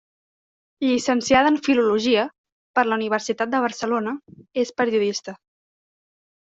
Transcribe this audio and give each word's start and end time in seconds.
Llicenciada 0.85 1.51
en 1.53 1.59
Filologia 1.67 2.25
per 2.79 2.87
la 2.89 2.99
Universitat 3.01 3.55
de 3.55 3.63
Barcelona, 3.69 4.19
és 4.65 4.77
periodista. 4.83 5.41